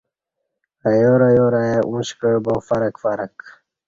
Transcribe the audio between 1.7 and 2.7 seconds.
اوݩش کعہ با